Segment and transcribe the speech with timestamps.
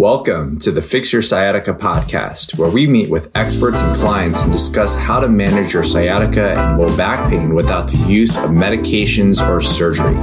[0.00, 4.50] Welcome to the Fix Your Sciatica podcast, where we meet with experts and clients and
[4.50, 9.46] discuss how to manage your sciatica and low back pain without the use of medications
[9.46, 10.16] or surgery.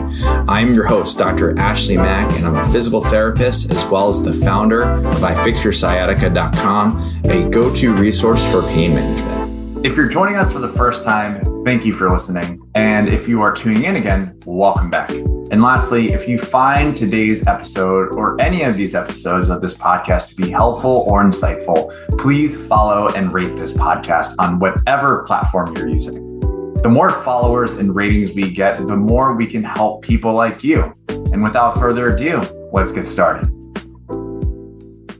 [0.47, 1.55] I'm your host, Dr.
[1.59, 7.47] Ashley Mack, and I'm a physical therapist as well as the founder of iFixYourSciatica.com, a
[7.47, 9.85] go to resource for pain management.
[9.85, 12.67] If you're joining us for the first time, thank you for listening.
[12.73, 15.11] And if you are tuning in again, welcome back.
[15.51, 20.29] And lastly, if you find today's episode or any of these episodes of this podcast
[20.29, 25.87] to be helpful or insightful, please follow and rate this podcast on whatever platform you're
[25.87, 26.39] using.
[26.83, 30.93] The more followers and ratings we get, the more we can help people like you.
[31.07, 33.56] And without further ado, let's get started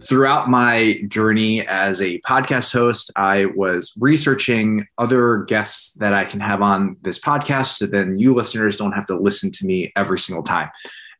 [0.08, 6.40] throughout my journey as a podcast host, I was researching other guests that I can
[6.40, 10.20] have on this podcast so then you listeners don't have to listen to me every
[10.20, 10.70] single time.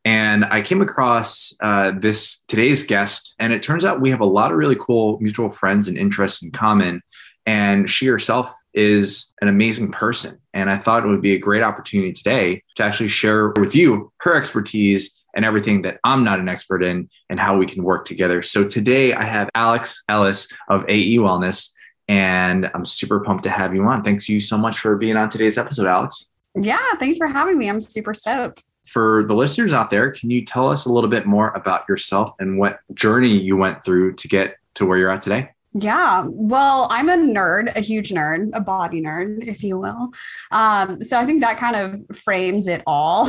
[0.04, 4.26] And I came across uh, this today's guest, and it turns out we have a
[4.26, 7.02] lot of really cool mutual friends and interests in common.
[7.44, 10.38] And she herself is an amazing person.
[10.54, 14.12] And I thought it would be a great opportunity today to actually share with you
[14.18, 18.04] her expertise and everything that I'm not an expert in and how we can work
[18.04, 18.42] together.
[18.42, 21.72] So today I have Alex Ellis of AE Wellness,
[22.08, 24.02] and I'm super pumped to have you on.
[24.02, 26.30] Thanks you so much for being on today's episode, Alex.
[26.54, 27.68] Yeah, thanks for having me.
[27.68, 28.62] I'm super stoked.
[28.86, 32.34] For the listeners out there, can you tell us a little bit more about yourself
[32.38, 35.50] and what journey you went through to get to where you're at today?
[35.80, 40.12] Yeah, well, I'm a nerd, a huge nerd, a body nerd, if you will.
[40.50, 43.28] Um, so I think that kind of frames it all.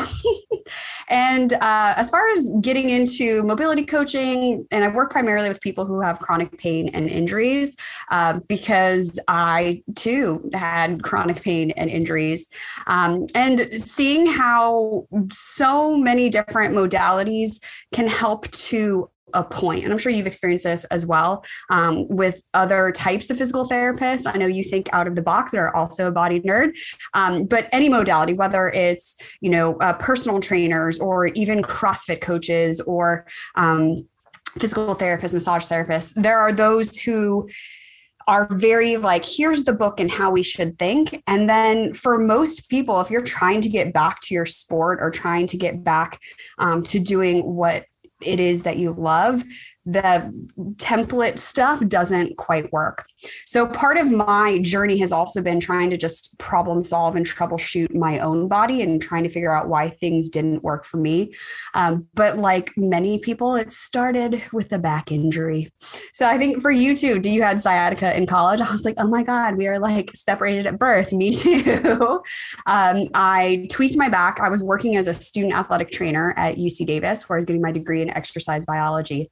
[1.10, 5.86] and uh, as far as getting into mobility coaching, and I work primarily with people
[5.86, 7.76] who have chronic pain and injuries
[8.10, 12.50] uh, because I too had chronic pain and injuries.
[12.88, 17.62] Um, and seeing how so many different modalities
[17.94, 22.42] can help to a point and i'm sure you've experienced this as well um, with
[22.54, 24.32] other types of physical therapists.
[24.32, 26.78] I know you think out of the box that are also a body nerd
[27.14, 32.82] um, but any modality whether it's you know uh, personal trainers or even crossfit coaches
[32.82, 33.98] or um,
[34.58, 37.48] physical therapists massage therapists there are those who
[38.30, 41.24] are very like here's the book and how we should think.
[41.26, 45.10] And then for most people if you're trying to get back to your sport or
[45.10, 46.20] trying to get back
[46.60, 47.86] um, to doing what
[48.22, 49.44] it is that you love
[49.86, 50.32] the
[50.76, 53.06] template stuff doesn't quite work.
[53.46, 57.94] So, part of my journey has also been trying to just problem solve and troubleshoot
[57.94, 61.34] my own body and trying to figure out why things didn't work for me.
[61.74, 65.70] Um, but, like many people, it started with a back injury.
[66.14, 68.62] So, I think for you too, do you had sciatica in college?
[68.70, 71.12] I was like, oh my God, we are like separated at birth.
[71.20, 72.22] Me too.
[72.66, 74.40] um, I tweaked my back.
[74.40, 77.62] I was working as a student athletic trainer at UC Davis, where I was getting
[77.62, 79.30] my degree in exercise biology.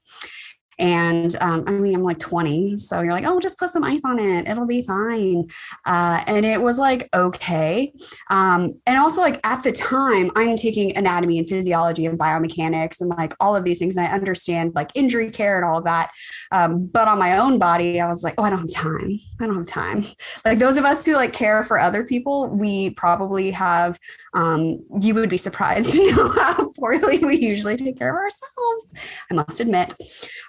[0.80, 2.78] And um, I mean, I'm like 20.
[2.78, 4.48] So you're like, oh, just put some ice on it.
[4.48, 5.50] It'll be fine.
[5.86, 7.92] Uh, and it was like, okay.
[8.30, 13.10] Um, and also, like at the time, I'm taking anatomy and physiology and biomechanics and
[13.10, 13.98] like all of these things.
[13.98, 16.12] And I understand like injury care and all of that.
[16.52, 19.20] Um, but on my own body, I was like, oh, I don't have time.
[19.40, 20.06] I don't have time.
[20.46, 24.00] Like those of us who like care for other people, we probably have,
[24.38, 28.94] um, you would be surprised to know how poorly we usually take care of ourselves.
[29.32, 29.96] I must admit.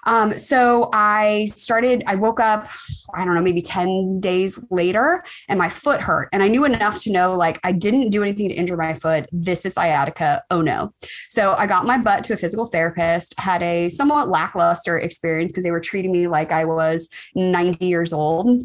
[0.05, 2.67] Um, so I started, I woke up,
[3.15, 6.29] I don't know, maybe 10 days later, and my foot hurt.
[6.31, 9.27] And I knew enough to know like I didn't do anything to injure my foot.
[9.31, 10.43] This is sciatica.
[10.51, 10.93] Oh no.
[11.27, 15.63] So I got my butt to a physical therapist, had a somewhat lackluster experience because
[15.63, 18.61] they were treating me like I was 90 years old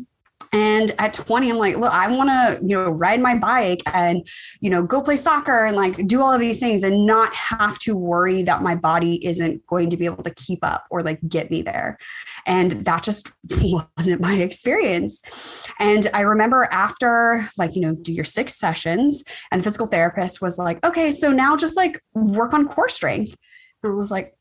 [0.55, 4.25] and at 20, I'm like, look, I want to, you know, ride my bike and,
[4.61, 7.77] you know, go play soccer and like do all of these things and not have
[7.81, 11.19] to worry that my body isn't going to be able to keep up or like
[11.29, 11.99] get me there.
[12.47, 13.33] And that just
[13.97, 15.67] wasn't my experience.
[15.81, 20.41] And I remember after like, you know, do your six sessions and the physical therapist
[20.41, 23.37] was like, okay, so now just like work on core strength.
[23.83, 24.33] And I was like,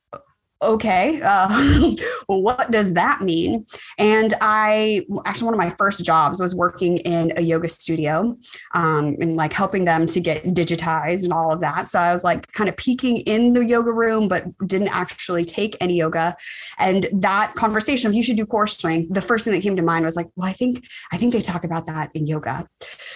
[0.63, 1.95] okay, uh,
[2.27, 3.65] what does that mean?
[3.97, 8.37] And I actually, one of my first jobs was working in a yoga studio
[8.73, 11.87] um, and like helping them to get digitized and all of that.
[11.87, 15.75] So I was like kind of peeking in the yoga room, but didn't actually take
[15.81, 16.35] any yoga.
[16.79, 19.81] And that conversation of you should do core strength, the first thing that came to
[19.81, 22.67] mind was like, well, I think, I think they talk about that in yoga.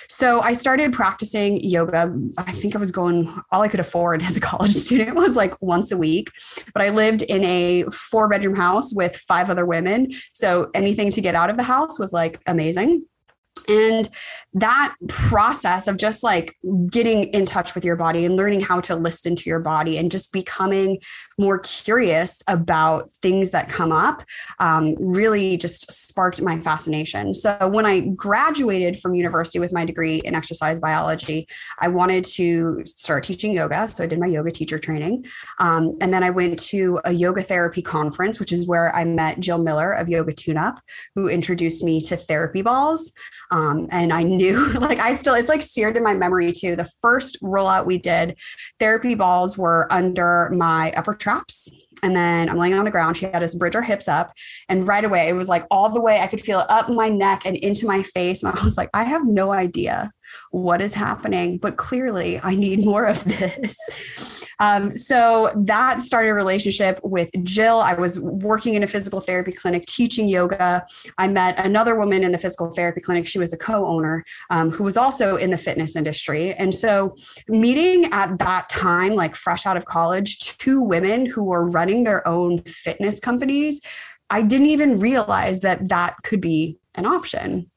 [0.09, 2.13] So I started practicing yoga.
[2.38, 5.53] I think I was going, all I could afford as a college student was like
[5.61, 6.31] once a week,
[6.73, 10.11] but I lived in in a four bedroom house with five other women.
[10.33, 13.05] So anything to get out of the house was like amazing.
[13.67, 14.07] And
[14.53, 16.55] that process of just like
[16.89, 20.11] getting in touch with your body and learning how to listen to your body and
[20.11, 20.99] just becoming
[21.37, 24.23] more curious about things that come up
[24.59, 27.33] um, really just sparked my fascination.
[27.33, 31.47] So when I graduated from university with my degree in exercise biology,
[31.79, 33.87] I wanted to start teaching yoga.
[33.87, 35.25] So I did my yoga teacher training.
[35.59, 39.39] Um, and then I went to a yoga therapy conference, which is where I met
[39.39, 40.79] Jill Miller of Yoga Tune Up,
[41.15, 43.13] who introduced me to therapy balls.
[43.51, 46.75] Um, and I knew, like, I still, it's like seared in my memory too.
[46.75, 48.37] The first rollout we did,
[48.79, 51.69] therapy balls were under my upper traps.
[52.03, 53.18] And then I'm laying on the ground.
[53.18, 54.31] She had us bridge our hips up.
[54.69, 57.09] And right away, it was like all the way I could feel it up my
[57.09, 58.44] neck and into my face.
[58.44, 60.12] And I was like, I have no idea
[60.51, 64.36] what is happening, but clearly I need more of this.
[64.59, 67.80] Um, so that started a relationship with Jill.
[67.80, 70.86] I was working in a physical therapy clinic teaching yoga.
[71.18, 73.27] I met another woman in the physical therapy clinic.
[73.27, 76.54] She was a co owner um, who was also in the fitness industry.
[76.54, 77.15] And so,
[77.48, 82.27] meeting at that time, like fresh out of college, two women who were running their
[82.27, 83.81] own fitness companies,
[84.30, 87.69] I didn't even realize that that could be an option.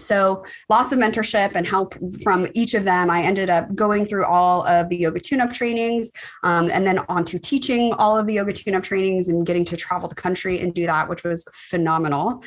[0.00, 3.10] So lots of mentorship and help from each of them.
[3.10, 6.10] I ended up going through all of the yoga tune-up trainings
[6.42, 9.76] um, and then on to teaching all of the yoga tune-up trainings and getting to
[9.76, 12.42] travel the country and do that, which was phenomenal.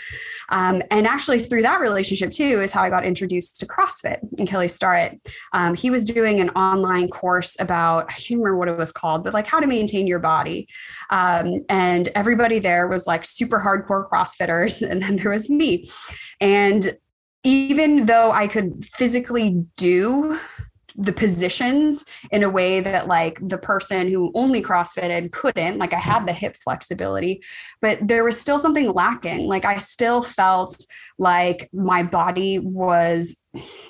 [0.49, 4.47] Um, and actually through that relationship too is how I got introduced to CrossFit and
[4.47, 5.19] Kelly Starrett.
[5.53, 9.23] Um, he was doing an online course about, I can't remember what it was called,
[9.23, 10.67] but like how to maintain your body.
[11.09, 14.81] Um, and everybody there was like super hardcore CrossFitters.
[14.93, 15.89] And then there was me.
[16.39, 16.97] And
[17.43, 20.39] even though I could physically do
[20.95, 25.97] the positions in a way that like the person who only crossfitted couldn't like i
[25.97, 27.41] had the hip flexibility
[27.81, 29.47] but there was still something lacking.
[29.47, 30.85] Like i still felt
[31.17, 33.37] like my body was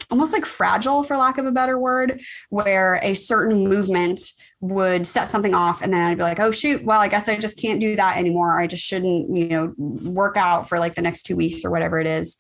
[0.10, 4.22] almost like fragile for lack of a better word where a certain movement
[4.64, 7.36] would set something off and then I'd be like, oh shoot, well, I guess I
[7.36, 8.58] just can't do that anymore.
[8.58, 12.00] I just shouldn't, you know, work out for like the next two weeks or whatever
[12.00, 12.38] it is.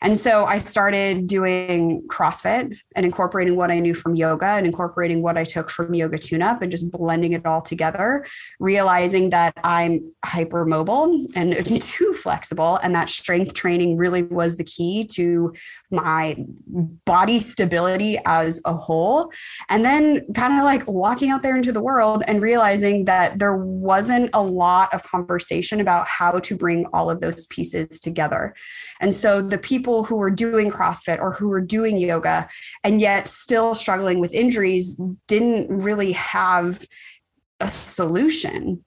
[0.00, 5.22] And so I started doing CrossFit and incorporating what I knew from yoga and incorporating
[5.22, 8.26] what I took from yoga tune up and just blending it all together,
[8.58, 12.76] realizing that I'm hypermobile and too flexible.
[12.82, 15.52] And that strength training really was the key to
[15.90, 16.36] my
[17.04, 19.30] body stability as a whole.
[19.68, 23.56] And then kind of like walking out there into the world and realizing that there
[23.56, 28.54] wasn't a lot of conversation about how to bring all of those pieces together.
[29.00, 32.48] And so the people who were doing CrossFit or who were doing yoga
[32.84, 36.86] and yet still struggling with injuries didn't really have
[37.60, 38.84] a solution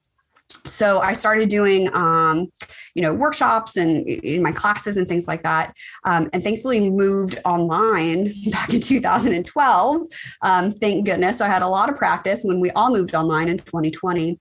[0.66, 2.52] so i started doing um,
[2.96, 5.74] you know workshops and in my classes and things like that
[6.06, 10.08] um, and thankfully moved online back in 2012
[10.42, 13.50] um, thank goodness so i had a lot of practice when we all moved online
[13.50, 14.40] in 2020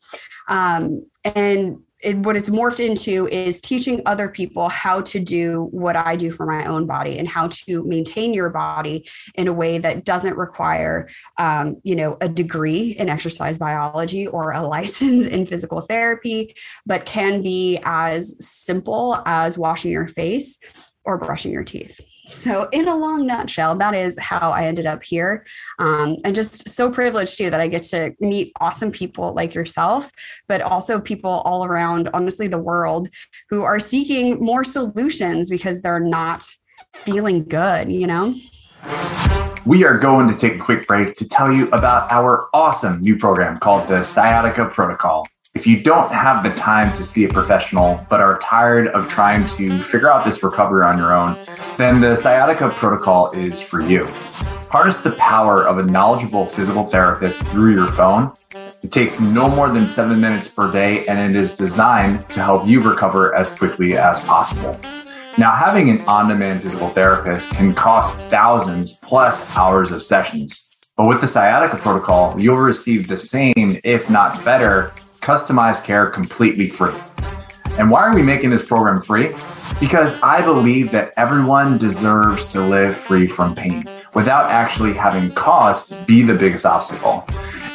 [0.48, 1.04] um,
[1.36, 6.16] and it, what it's morphed into is teaching other people how to do what I
[6.16, 10.04] do for my own body and how to maintain your body in a way that
[10.04, 11.08] doesn't require,
[11.38, 16.54] um, you know, a degree in exercise biology or a license in physical therapy,
[16.86, 20.58] but can be as simple as washing your face
[21.04, 22.00] or brushing your teeth.
[22.32, 25.44] So, in a long nutshell, that is how I ended up here.
[25.78, 30.10] Um, and just so privileged too that I get to meet awesome people like yourself,
[30.48, 33.08] but also people all around, honestly, the world
[33.50, 36.44] who are seeking more solutions because they're not
[36.94, 38.34] feeling good, you know?
[39.64, 43.16] We are going to take a quick break to tell you about our awesome new
[43.16, 45.28] program called the Sciatica Protocol.
[45.54, 49.46] If you don't have the time to see a professional, but are tired of trying
[49.48, 51.36] to figure out this recovery on your own,
[51.76, 54.06] then the Sciatica Protocol is for you.
[54.70, 58.32] Harness the power of a knowledgeable physical therapist through your phone.
[58.82, 62.66] It takes no more than seven minutes per day, and it is designed to help
[62.66, 64.80] you recover as quickly as possible.
[65.36, 70.78] Now, having an on demand physical therapist can cost thousands plus hours of sessions.
[70.96, 74.92] But with the sciatica protocol, you'll receive the same, if not better,
[75.22, 76.94] customized care completely free.
[77.78, 79.28] And why are we making this program free?
[79.80, 83.82] Because I believe that everyone deserves to live free from pain
[84.14, 87.24] without actually having cost be the biggest obstacle.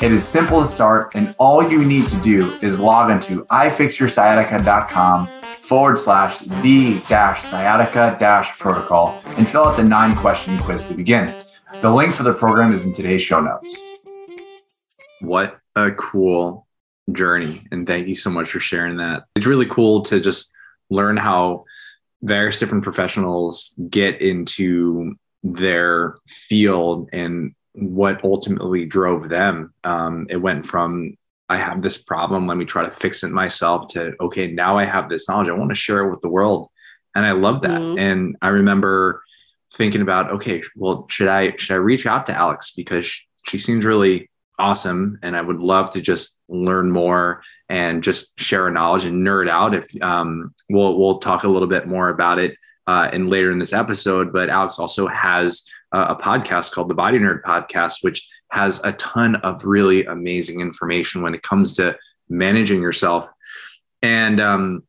[0.01, 5.27] It is simple to start, and all you need to do is log into ifixyoursciatica.com
[5.43, 10.93] forward slash the dash sciatica dash protocol and fill out the nine question quiz to
[10.93, 11.33] begin.
[11.81, 13.81] The link for the program is in today's show notes.
[15.21, 16.66] What a cool
[17.11, 17.61] journey.
[17.71, 19.23] And thank you so much for sharing that.
[19.35, 20.51] It's really cool to just
[20.89, 21.65] learn how
[22.21, 29.73] various different professionals get into their field and what ultimately drove them.
[29.83, 31.15] Um, it went from
[31.49, 34.85] I have this problem, let me try to fix it myself to okay, now I
[34.85, 35.47] have this knowledge.
[35.47, 36.69] I want to share it with the world.
[37.15, 37.79] And I love that.
[37.79, 37.99] Mm-hmm.
[37.99, 39.23] And I remember
[39.73, 43.85] thinking about, okay, well, should I should I reach out to Alex because she seems
[43.85, 49.05] really awesome and I would love to just learn more and just share our knowledge
[49.05, 49.75] and nerd out.
[49.75, 52.55] If um, we'll we'll talk a little bit more about it
[52.87, 54.31] uh, in later in this episode.
[54.31, 59.35] But Alex also has a podcast called the Body Nerd Podcast, which has a ton
[59.37, 61.97] of really amazing information when it comes to
[62.29, 63.29] managing yourself.
[64.01, 64.83] And um,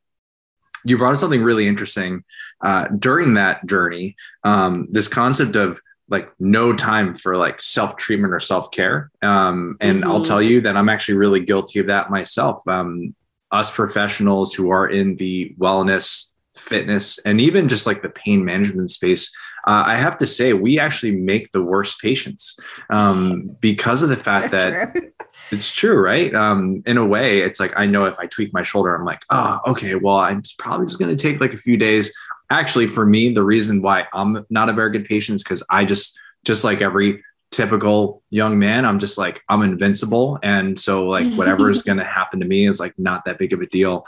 [0.84, 2.24] you brought up something really interesting
[2.64, 4.16] uh, during that journey.
[4.44, 9.10] Um, this concept of like no time for like self treatment or self care.
[9.22, 10.10] Um, and mm-hmm.
[10.10, 12.66] I'll tell you that I'm actually really guilty of that myself.
[12.66, 13.14] Um,
[13.50, 18.90] us professionals who are in the wellness, fitness, and even just like the pain management
[18.90, 19.34] space,
[19.66, 22.58] uh, I have to say we actually make the worst patients
[22.90, 25.12] um, because of the fact so that true.
[25.50, 26.34] it's true, right?
[26.34, 29.22] Um, in a way, it's like I know if I tweak my shoulder, I'm like,
[29.30, 32.12] oh, okay, well, I'm probably just going to take like a few days
[32.50, 35.84] actually for me the reason why i'm not a very good patient is because i
[35.84, 41.26] just just like every typical young man i'm just like i'm invincible and so like
[41.34, 44.06] whatever is going to happen to me is like not that big of a deal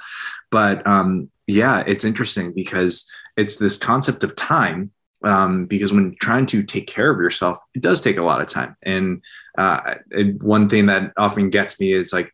[0.50, 4.90] but um yeah it's interesting because it's this concept of time
[5.24, 8.48] um, because when trying to take care of yourself, it does take a lot of
[8.48, 8.76] time.
[8.82, 9.22] And,
[9.56, 12.32] uh, and one thing that often gets me is like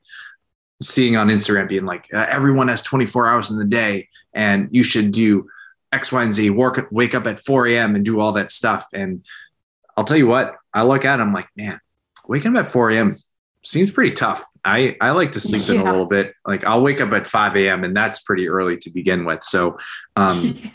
[0.81, 4.85] seeing on Instagram being like, uh, everyone has 24 hours in the day and you
[4.85, 5.49] should do
[5.93, 7.95] X, Y, and Z, work, wake up at 4 a.m.
[7.95, 8.87] and do all that stuff.
[8.93, 9.25] And
[9.97, 11.81] I'll tell you what, I look at it, I'm like, man,
[12.29, 13.13] waking up at 4 a.m.
[13.63, 14.45] seems pretty tough.
[14.65, 15.81] I, I like to sleep yeah.
[15.81, 16.35] in a little bit.
[16.47, 17.85] Like I'll wake up at 5 a.m.
[17.85, 19.45] and that's pretty early to begin with.
[19.45, 19.79] So,
[20.17, 20.71] um, yeah.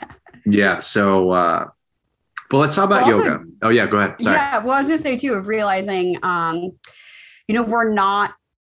[0.46, 0.80] yeah.
[0.80, 1.68] So, uh,
[2.50, 3.44] but let's talk about also, yoga.
[3.62, 4.20] Oh yeah, go ahead.
[4.20, 4.36] Sorry.
[4.36, 4.60] Yeah.
[4.60, 6.72] Well, I was gonna say too of realizing, um,
[7.48, 8.34] you know, we're not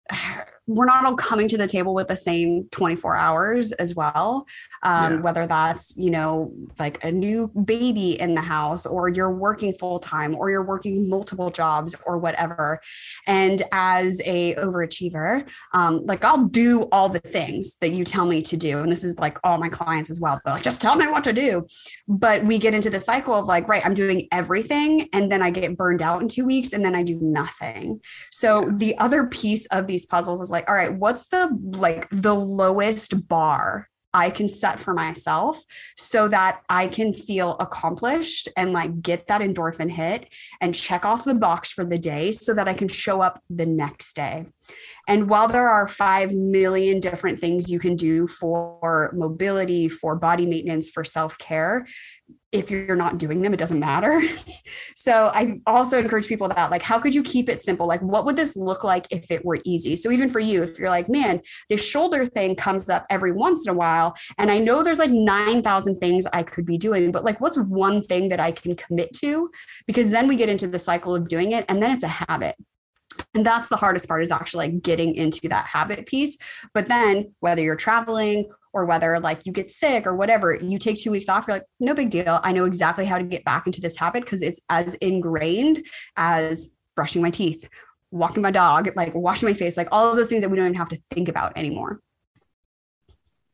[0.67, 4.45] we're not all coming to the table with the same 24 hours as well
[4.83, 5.21] um, yeah.
[5.21, 9.99] whether that's you know like a new baby in the house or you're working full
[9.99, 12.79] time or you're working multiple jobs or whatever.
[13.27, 18.41] And as a overachiever um, like i'll do all the things that you tell me
[18.41, 18.79] to do.
[18.79, 20.39] And this is like all my clients as well.
[20.43, 21.65] They're like just tell me what to do.
[22.07, 25.49] But we get into the cycle of like right i'm doing everything and then i
[25.49, 28.01] get burned out in two weeks and then i do nothing.
[28.31, 32.33] So the other piece of these puzzles is like, all right, what's the like the
[32.33, 35.63] lowest bar I can set for myself
[35.97, 40.27] so that I can feel accomplished and like get that endorphin hit
[40.61, 43.65] and check off the box for the day so that I can show up the
[43.65, 44.45] next day.
[45.07, 50.45] And while there are 5 million different things you can do for mobility, for body
[50.45, 51.85] maintenance, for self care,
[52.53, 54.21] if you're not doing them, it doesn't matter.
[54.95, 57.87] so I also encourage people that like, how could you keep it simple?
[57.87, 59.95] Like, what would this look like if it were easy?
[59.95, 63.65] So even for you, if you're like, man, this shoulder thing comes up every once
[63.65, 67.23] in a while, and I know there's like 9,000 things I could be doing, but
[67.23, 69.49] like, what's one thing that I can commit to?
[69.87, 72.55] Because then we get into the cycle of doing it, and then it's a habit
[73.35, 76.35] and that's the hardest part is actually like getting into that habit piece
[76.73, 80.97] but then whether you're traveling or whether like you get sick or whatever, you take
[80.97, 82.39] two weeks off, you're like, no big deal.
[82.43, 85.85] I know exactly how to get back into this habit because it's as ingrained
[86.17, 87.69] as brushing my teeth,
[88.11, 90.65] walking my dog, like washing my face, like all of those things that we don't
[90.65, 92.01] even have to think about anymore.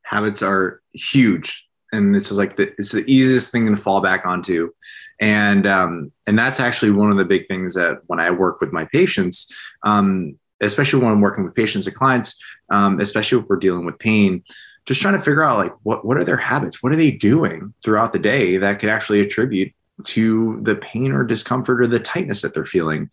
[0.03, 1.65] Habits are huge.
[1.91, 4.71] And this is like the it's the easiest thing to fall back onto.
[5.19, 8.71] And um, and that's actually one of the big things that when I work with
[8.71, 9.51] my patients,
[9.83, 13.97] um, especially when I'm working with patients and clients, um, especially if we're dealing with
[13.97, 14.43] pain,
[14.89, 16.81] just trying to figure out like what what are their habits?
[16.81, 19.71] What are they doing throughout the day that could actually attribute
[20.05, 23.11] to the pain or discomfort or the tightness that they're feeling?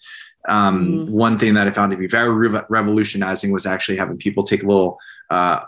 [0.48, 1.12] Um, mm-hmm.
[1.12, 4.62] one thing that i found to be very re- revolutionizing was actually having people take
[4.62, 4.96] a little
[5.28, 5.64] uh,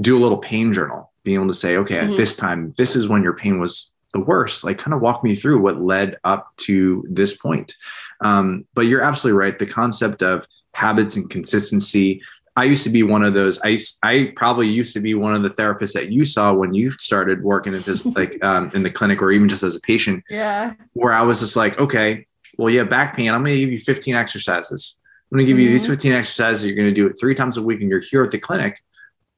[0.00, 2.12] do a little pain journal being able to say okay mm-hmm.
[2.12, 4.64] at this time this is when your pain was the worst.
[4.64, 7.74] Like kind of walk me through what led up to this point.
[8.20, 9.58] Um, but you're absolutely right.
[9.58, 12.22] The concept of habits and consistency
[12.54, 13.60] I used to be one of those.
[13.64, 16.90] I I probably used to be one of the therapists that you saw when you
[16.90, 20.24] started working at this like um, in the clinic or even just as a patient.
[20.28, 20.74] Yeah.
[20.92, 22.26] Where I was just like, okay,
[22.58, 23.30] well, you have back pain.
[23.30, 24.98] I'm going to give you 15 exercises.
[25.30, 25.64] I'm going to give mm-hmm.
[25.64, 25.92] you these mm-hmm.
[25.92, 26.66] 15 exercises.
[26.66, 28.80] You're going to do it three times a week, and you're here at the clinic.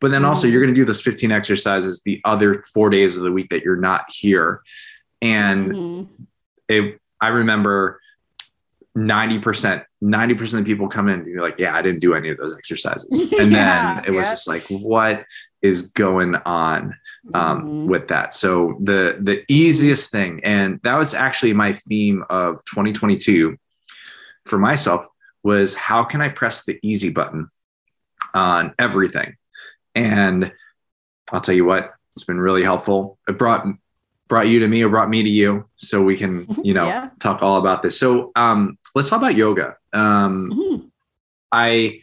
[0.00, 0.30] But then mm-hmm.
[0.30, 3.50] also, you're going to do those 15 exercises the other four days of the week
[3.50, 4.62] that you're not here.
[5.22, 6.24] And mm-hmm.
[6.68, 8.00] it, I remember
[8.96, 12.36] 90%, 90% of people come in and you're like, yeah, I didn't do any of
[12.36, 13.32] those exercises.
[13.40, 14.32] And Yeah, then it was yeah.
[14.32, 15.24] just like, what
[15.62, 16.94] is going on
[17.32, 17.86] um, Mhm.
[17.86, 18.34] with that?
[18.34, 23.56] So the the easiest thing, and that was actually my theme of 2022
[24.46, 25.08] for myself
[25.42, 27.48] was how can I press the easy button
[28.34, 29.36] on everything?
[29.94, 30.52] And
[31.32, 33.18] I'll tell you what, it's been really helpful.
[33.28, 33.66] It brought
[34.28, 37.10] brought you to me or brought me to you so we can, you know, Yeah.
[37.20, 37.98] talk all about this.
[37.98, 39.76] So um let's talk about yoga.
[39.92, 40.90] Um Mhm.
[41.52, 41.98] I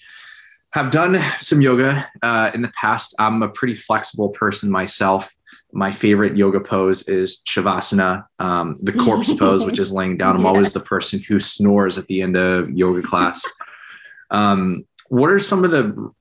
[0.74, 3.14] have done some yoga uh, in the past.
[3.20, 5.34] I'm a pretty flexible person myself.
[5.74, 10.38] My favorite yoga pose is Shavasana, um, the corpse pose, which is laying down.
[10.38, 13.46] I'm always the person who snores at the end of yoga class.
[14.30, 16.12] um, what are some of the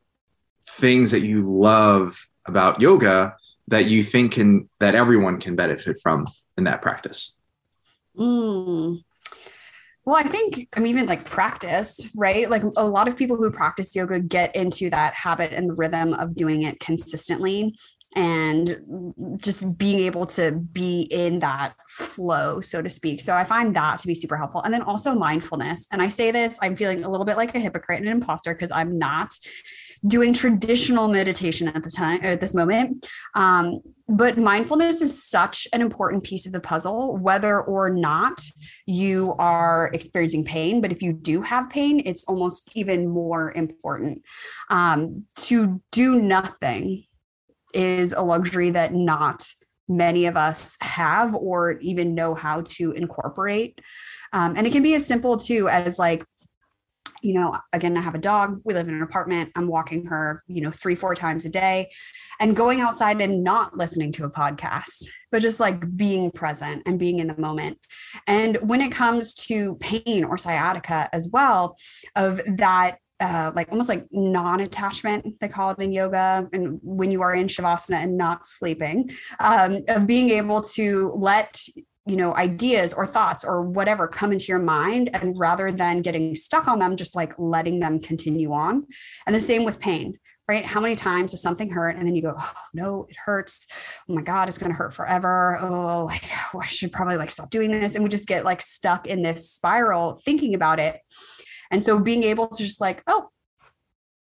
[0.66, 3.36] things that you love about yoga
[3.68, 6.26] that you think can that everyone can benefit from
[6.58, 7.38] in that practice?
[8.16, 9.04] Mm.
[10.06, 12.48] Well, I think I'm even like practice, right?
[12.48, 16.14] Like a lot of people who practice yoga get into that habit and the rhythm
[16.14, 17.76] of doing it consistently
[18.16, 23.20] and just being able to be in that flow, so to speak.
[23.20, 24.62] So I find that to be super helpful.
[24.62, 25.86] And then also mindfulness.
[25.92, 28.52] And I say this, I'm feeling a little bit like a hypocrite and an imposter
[28.52, 29.32] because I'm not
[30.06, 33.06] doing traditional meditation at the time at this moment.
[33.34, 38.40] Um, but mindfulness is such an important piece of the puzzle, whether or not
[38.86, 40.80] you are experiencing pain.
[40.80, 44.22] But if you do have pain, it's almost even more important.
[44.68, 47.04] Um, to do nothing
[47.72, 49.44] is a luxury that not
[49.88, 53.80] many of us have or even know how to incorporate.
[54.32, 56.24] Um, and it can be as simple too as like,
[57.22, 58.60] you know, again, I have a dog.
[58.64, 59.52] We live in an apartment.
[59.56, 61.90] I'm walking her, you know, three, four times a day
[62.40, 66.98] and going outside and not listening to a podcast, but just like being present and
[66.98, 67.78] being in the moment.
[68.26, 71.76] And when it comes to pain or sciatica as well,
[72.16, 77.20] of that uh, like almost like non-attachment they call it in yoga and when you
[77.20, 79.10] are in shavasana and not sleeping
[79.40, 81.60] um, of being able to let
[82.06, 86.34] you know ideas or thoughts or whatever come into your mind and rather than getting
[86.34, 88.86] stuck on them just like letting them continue on
[89.26, 92.22] and the same with pain right how many times does something hurt and then you
[92.22, 93.66] go oh no it hurts
[94.08, 96.08] oh my god it's going to hurt forever oh
[96.58, 99.50] I, should probably like stop doing this and we just get like stuck in this
[99.50, 101.00] spiral thinking about it
[101.70, 103.28] and so being able to just like, oh,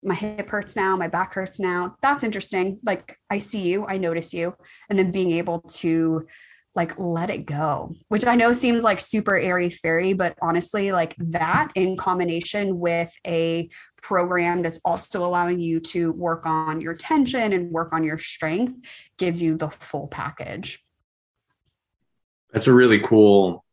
[0.01, 1.95] my hip hurts now, my back hurts now.
[2.01, 2.79] That's interesting.
[2.83, 4.55] Like I see you, I notice you.
[4.89, 6.25] And then being able to
[6.75, 11.15] like let it go, which I know seems like super airy fairy, but honestly, like
[11.17, 13.69] that in combination with a
[14.01, 18.79] program that's also allowing you to work on your tension and work on your strength
[19.17, 20.83] gives you the full package.
[22.53, 23.65] That's a really cool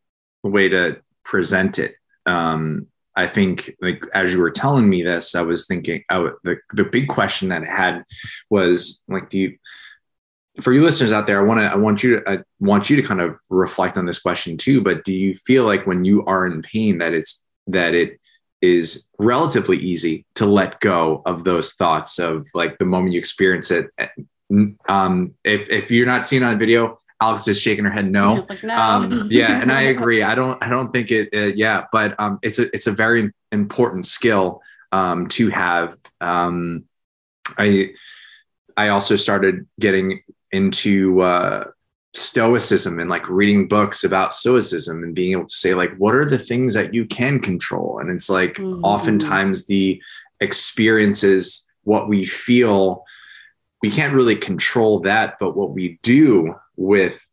[0.43, 1.95] way to present it.
[2.25, 6.57] Um, I think, like as you were telling me this, I was thinking, oh, the
[6.73, 8.03] the big question that I had
[8.49, 9.57] was like, do you,
[10.61, 12.95] for you listeners out there, I want to, I want you to, I want you
[12.95, 14.81] to kind of reflect on this question too.
[14.81, 18.19] But do you feel like when you are in pain that it's that it
[18.61, 23.71] is relatively easy to let go of those thoughts of like the moment you experience
[23.71, 23.87] it?
[24.87, 28.45] Um, if if you're not seeing on video, Alex is shaking her head no.
[28.49, 28.75] Like, no.
[28.75, 30.23] Um, yeah, and I agree.
[30.23, 30.61] I don't.
[30.63, 31.29] I don't think it.
[31.33, 35.95] Uh, yeah, but um, it's a it's a very important skill um, to have.
[36.21, 36.85] Um,
[37.57, 37.91] I
[38.75, 41.65] I also started getting into uh,
[42.13, 46.25] stoicism and like reading books about stoicism and being able to say like what are
[46.25, 48.79] the things that you can control and it's like Mhm.
[48.83, 50.01] oftentimes the
[50.39, 53.03] experiences what we feel
[53.83, 57.27] we can't really control that but what we do with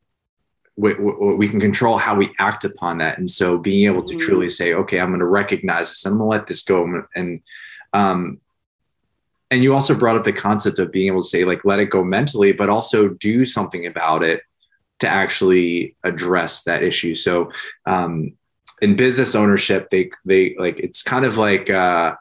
[0.77, 4.19] we, we can control how we act upon that and so being able to Mhm.
[4.21, 7.41] truly say okay i'm going to recognize this i'm going to let this go and
[7.95, 8.39] um
[9.51, 11.91] and you also brought up the concept of being able to say like let it
[11.91, 14.43] go mentally but also do something about it
[15.01, 17.15] to actually address that issue.
[17.15, 17.51] So
[17.87, 18.33] um
[18.83, 22.15] in business ownership they they like it's kind of like uh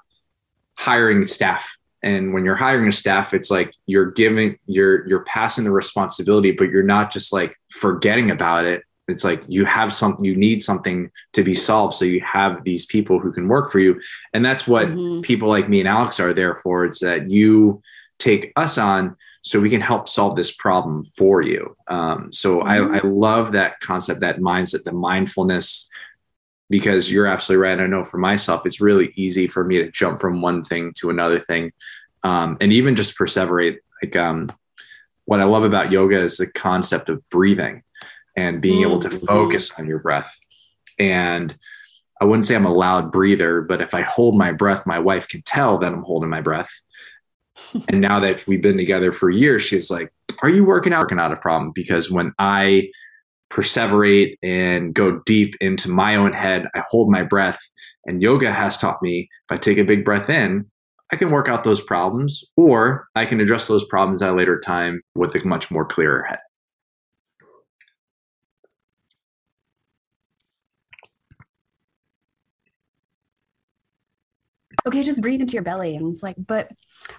[0.78, 1.78] hiring staff.
[2.02, 6.52] And when you're hiring a staff it's like you're giving you're you're passing the responsibility
[6.52, 10.64] but you're not just like forgetting about it it's like you have something you need
[10.64, 14.00] something to be solved so you have these people who can work for you
[14.34, 15.22] and that's what Mhm.
[15.24, 17.82] people like me and alex are there for it's that you
[18.20, 22.68] take us on so we can help solve this problem for you um, so Mhm.
[22.68, 25.90] I, I love that concept that mindset the mindfulness
[26.70, 27.80] because you're absolutely right.
[27.80, 31.12] I know for myself, it's really easy for me to jump from one thing to
[31.12, 31.72] another thing.
[32.24, 33.78] Um, and even just perseverate.
[34.02, 34.50] Like, um,
[35.26, 37.84] what I love about yoga is the concept of breathing
[38.36, 39.26] and being able to Mhm.
[39.28, 40.38] focus on your breath.
[41.00, 41.56] And
[42.22, 45.28] I wouldn't say I'm a loud breather, but if I hold my breath, my wife
[45.28, 46.70] can tell that I'm holding my breath.
[47.90, 51.02] and now that we've been together for years, she's like, Are you working out?
[51.02, 52.90] Working out a problem because when I
[53.52, 57.60] perseverate and go deep into my own head, I hold my breath.
[58.06, 60.66] And yoga has taught me if I take a big breath in,
[61.12, 64.60] I can work out those problems or I can address those problems at a later
[64.60, 66.40] time with a much more clearer head.
[74.86, 75.96] Okay, just breathe into your belly.
[75.96, 76.72] And it's like, but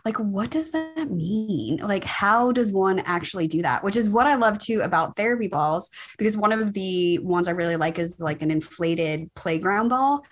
[0.04, 1.78] like, what does that mean?
[1.78, 3.82] Like, how does one actually do that?
[3.82, 7.52] Which is what I love too about therapy balls, because one of the ones I
[7.52, 10.24] really like is like an inflated playground ball.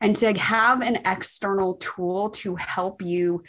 [0.00, 3.42] And to have an external tool to help you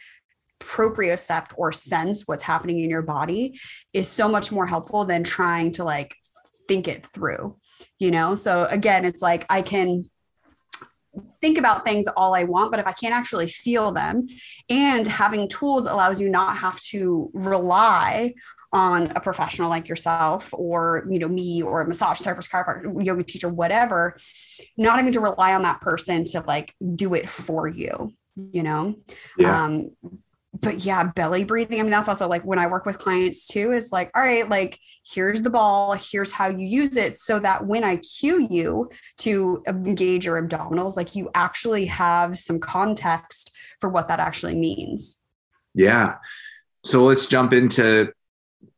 [0.60, 3.60] propriocept or sense what's happening in your body
[3.94, 6.16] is so much more helpful than trying to like
[6.68, 7.56] think it through,
[7.98, 8.36] you know?
[8.36, 10.10] So again, it's like I can
[11.36, 14.28] think about things all I want, but if I can't actually feel them,
[14.70, 18.34] and having tools allows you not have to rely
[18.72, 23.24] on a professional like yourself or you know me or a massage therapist chiropractor yoga
[23.24, 24.16] teacher whatever
[24.78, 28.94] not having to rely on that person to like do it for you you know
[29.40, 29.64] yeah.
[29.64, 29.90] um
[30.54, 31.80] but yeah, belly breathing.
[31.80, 34.50] I mean, that's also like when I work with clients too, is like, all right,
[34.50, 38.90] like here's the ball, here's how you use it so that when I cue you
[39.20, 45.22] to engage your abdominals, like you actually have some context for what that actually means.
[45.76, 46.16] Yeah.
[46.84, 48.12] So let's jump into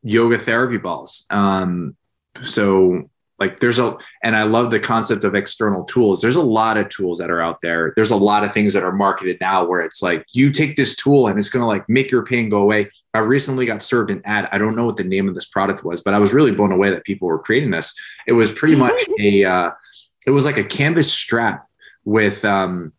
[0.04, 1.26] yoga therapy balls.
[1.30, 1.96] Um,
[2.42, 3.10] so
[3.42, 6.22] like there's a and i love the concept of external tools.
[6.22, 7.92] There's a lot of tools that are out there.
[7.96, 10.96] There's a lot of things that are marketed now where it's like you take this
[10.96, 12.92] tool and it's going to like make your pain go away.
[13.16, 14.48] I recently got served an ad.
[14.52, 16.72] I don't know what the name of this product was but i was really blown
[16.72, 17.96] away that people were creating this.
[18.28, 19.72] It was pretty much a uh,
[20.28, 21.68] it was like a canvas strap
[22.06, 22.94] with um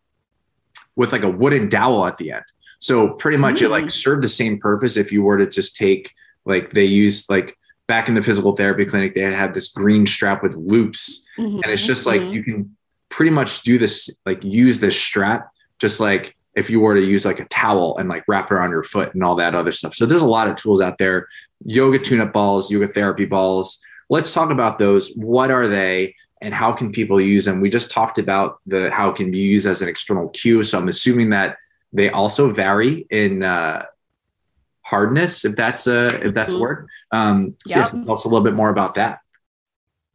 [0.97, 2.43] with like a wooden dowel at the end.
[2.79, 3.63] So pretty much mm.
[3.63, 6.13] it like served the same purpose if you were to just take
[6.45, 7.57] like they used like
[7.93, 11.27] back in the physical therapy clinic, they had this green strap with loops.
[11.37, 11.59] Mm-hmm.
[11.61, 12.33] And it's just like mm-hmm.
[12.33, 12.75] you can
[13.09, 17.23] pretty much do this, like use this strap, just like if you were to use
[17.23, 19.93] like a towel and like wrap it around your foot and all that other stuff.
[19.93, 21.27] So there's a lot of tools out there
[21.65, 23.79] yoga tune up balls, yoga therapy balls.
[24.09, 25.13] Let's talk about those.
[25.13, 26.15] What are they?
[26.41, 27.61] And how can people use them?
[27.61, 30.63] We just talked about the how it can be used as an external cue.
[30.63, 31.57] So I'm assuming that
[31.93, 33.85] they also vary in uh,
[34.85, 36.59] hardness, if that's a if that's mm-hmm.
[36.59, 36.87] a word.
[37.11, 37.93] Um, so yep.
[37.93, 39.19] yeah, tell us a little bit more about that.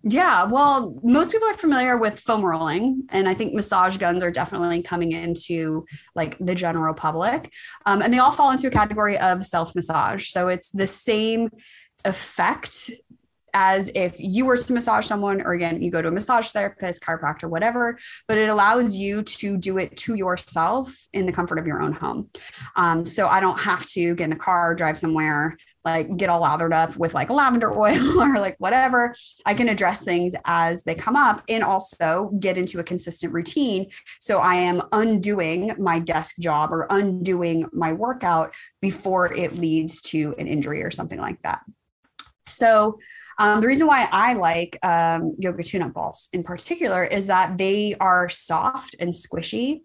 [0.05, 4.31] Yeah, well, most people are familiar with foam rolling, and I think massage guns are
[4.31, 7.53] definitely coming into like the general public,
[7.85, 10.29] um, and they all fall into a category of self massage.
[10.29, 11.51] So it's the same
[12.05, 12.91] effect
[13.55, 17.03] as if you were to massage someone, or again, you go to a massage therapist,
[17.03, 21.67] chiropractor, whatever, but it allows you to do it to yourself in the comfort of
[21.67, 22.31] your own home.
[22.77, 26.41] Um, so I don't have to get in the car, drive somewhere, like get all
[26.41, 29.15] lathered up with like lavender oil or like whatever.
[29.47, 33.91] I can address things as they come up and also get into a consistent routine.
[34.21, 40.35] So I am undoing my desk job or undoing my workout before it leads to
[40.39, 41.63] an injury or something like that.
[42.47, 42.99] So,
[43.39, 47.57] um, the reason why I like um, yoga tune up balls in particular is that
[47.57, 49.83] they are soft and squishy.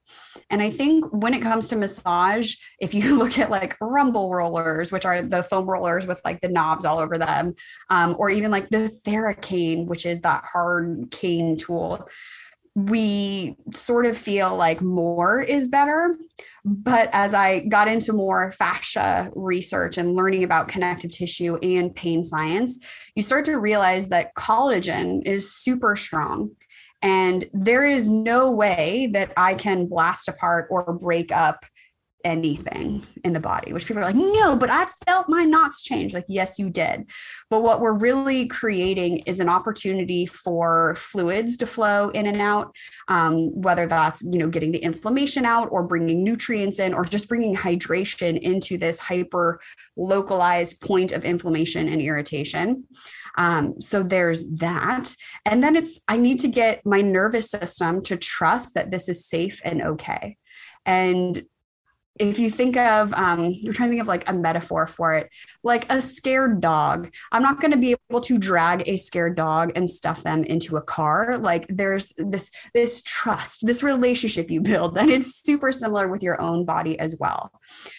[0.50, 4.92] And I think when it comes to massage, if you look at like rumble rollers,
[4.92, 7.54] which are the foam rollers with like the knobs all over them,
[7.92, 12.08] um, or even like the Theracane, which is that hard cane tool,
[12.76, 16.18] we sort of feel like more is better.
[16.66, 22.24] But as I got into more fascia research and learning about connective tissue and pain
[22.24, 22.80] science,
[23.16, 26.52] you start to realize that collagen is super strong.
[27.02, 31.66] And there is no way that I can blast apart or break up
[32.24, 36.14] anything in the body, which people are like, no, but I felt my knots change.
[36.14, 37.10] Like, yes, you did.
[37.50, 42.76] But what we're really creating is an opportunity for fluids to flow in and out,
[43.08, 47.28] um, whether that's, you know, getting the inflammation out or bringing nutrients in or just
[47.28, 49.60] bringing hydration into this hyper
[49.98, 52.86] localized point of inflammation and irritation.
[53.38, 55.16] Um, so there's that.
[55.46, 59.26] And then it's, I need to get my nervous system to trust that this is
[59.26, 60.38] safe and okay.
[60.86, 61.44] And
[62.20, 65.30] if you think of um, you're trying to think of like a metaphor for it
[65.64, 67.12] like a scared dog.
[67.32, 70.78] I'm not going to be able to drag a scared dog and stuff them into
[70.78, 71.38] a car.
[71.38, 76.40] Like there's this this trust this relationship you build and it's super similar with your
[76.40, 77.52] own body as well.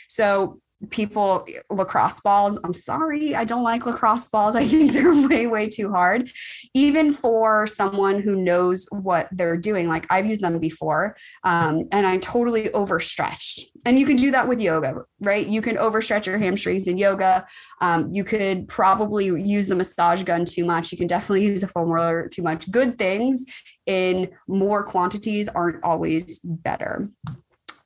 [0.09, 2.59] So people lacrosse balls.
[2.63, 4.57] I'm sorry i don't like lacrosse balls.
[4.63, 6.31] I think they're way way too hard.
[6.75, 12.07] Even for someone who knows what they're doing like i've used them before um, and
[12.07, 13.71] i totally overstretched.
[13.87, 15.47] And you can do that with yoga right?
[15.47, 17.47] You can overstretch your hamstrings in yoga.
[17.81, 20.93] Um, you could probably use the massage gun too much.
[20.93, 22.71] You can definitely use a foam roller too much.
[22.71, 23.45] Good things
[23.87, 27.11] in more quantities aren't always better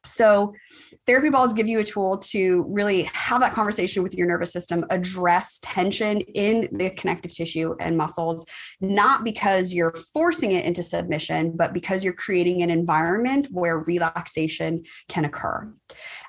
[0.09, 0.55] so
[1.07, 4.85] therapy balls give you a tool to really have that conversation with your nervous system,
[4.91, 8.45] address tension in the connective tissue and muscles,
[8.81, 14.83] not because you're forcing it into submission, but because you're creating an environment where relaxation
[15.09, 15.73] can occur.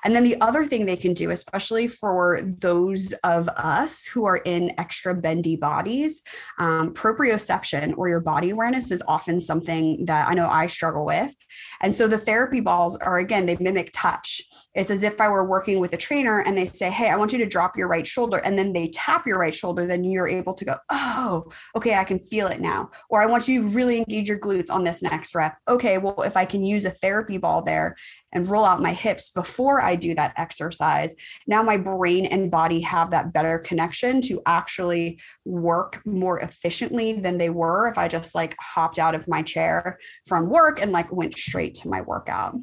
[0.04, 4.38] And then the other thing they can do, especially for those of us who are
[4.38, 6.22] in extra bendy bodies,
[6.58, 11.34] um, proprioception or your body awareness is often something that I know I struggle with.
[11.82, 14.42] And so the therapy balls are, again, they mimic touch.
[14.74, 17.32] It's as if I were working with a trainer and they say, Hey, I want
[17.32, 18.38] you to drop your right shoulder.
[18.38, 19.86] And then they tap your right shoulder.
[19.86, 22.90] Then you're able to go, Oh, okay, I can feel it now.
[23.08, 25.56] Or I want you to really engage your glutes on this next rep.
[25.68, 27.96] Okay, well, if I can use a therapy ball there
[28.32, 32.80] and roll out my hips before I do that exercise, now my brain and body
[32.80, 38.34] have that better connection to actually work more efficiently than they were if I just
[38.34, 42.54] like hopped out of my chair from work and like went straight to my workout.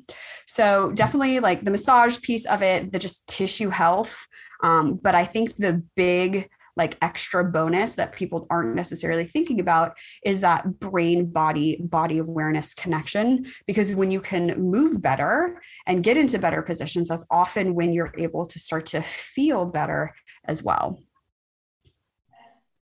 [0.47, 4.27] So definitely like the massage piece of it, the just tissue health.
[4.63, 9.97] Um, but I think the big like extra bonus that people aren't necessarily thinking about
[10.23, 16.15] is that brain body body awareness connection because when you can move better and get
[16.15, 21.01] into better positions that's often when you're able to start to feel better as well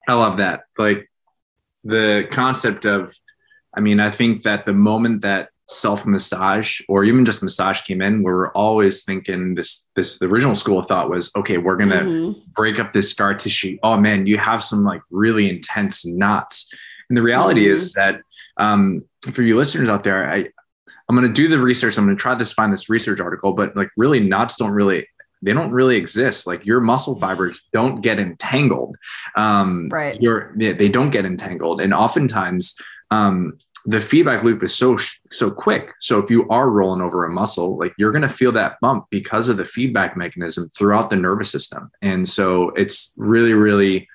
[0.08, 1.08] i love that like
[1.84, 3.16] the concept of
[3.74, 8.00] i mean i think that the moment that self massage or even just massage came
[8.00, 11.58] in where we are always thinking this this the original school of thought was okay
[11.58, 12.40] we're gonna mm-hmm.
[12.54, 13.76] break up this scar tissue.
[13.82, 16.72] Oh man you have some like really intense knots.
[17.08, 17.74] And the reality mm-hmm.
[17.74, 18.20] is that
[18.56, 20.48] um, for you listeners out there i
[21.08, 23.90] i'm gonna do the research i'm gonna try this find this research article but like
[23.96, 25.06] really knots don't really
[25.42, 26.46] they don't really exist.
[26.46, 28.96] Like your muscle fibers don't get entangled.
[29.36, 30.20] Um right.
[30.20, 31.80] you're they don't get entangled.
[31.80, 32.76] And oftentimes
[33.10, 34.96] um the feedback loop is so
[35.30, 35.94] so quick.
[36.00, 39.06] So if you are rolling over a muscle like you're going to feel that bump
[39.10, 41.90] because of the feedback mechanism throughout the nervous system.
[42.02, 44.08] And so it's really really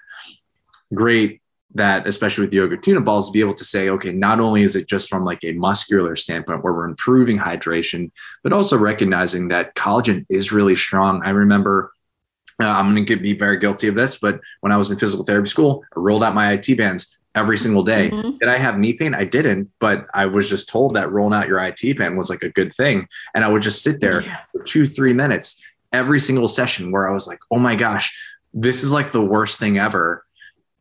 [0.94, 1.42] great
[1.74, 4.76] that especially with yoga tune-up balls to be able to say okay not only is
[4.76, 8.12] it just from like a muscular standpoint where we're improving hydration
[8.44, 11.22] but also recognizing that collagen is really strong.
[11.24, 11.94] I remember
[12.62, 15.26] uh, i'm going to be very guilty of this but when i was in physical
[15.26, 18.10] therapy school i rolled out my it bands every single day.
[18.10, 18.38] Mm-hmm.
[18.38, 19.14] Did I have knee pain?
[19.14, 22.44] I didn't, but I was just told that rolling out your IT band was like
[22.44, 23.08] a good thing.
[23.34, 24.38] And I would just sit there yeah.
[24.52, 25.64] for two, three minutes
[25.94, 28.16] every single session where I was like, oh my gosh,
[28.54, 30.26] this is like the worst thing ever.